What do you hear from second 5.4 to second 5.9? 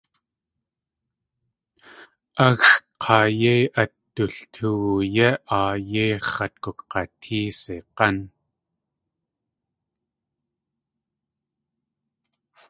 áa